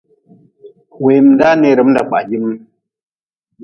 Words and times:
Weemdaa 1.03 1.53
neeerm 1.59 1.89
da 1.95 2.01
kpah 2.07 2.25
geem. 2.29 2.47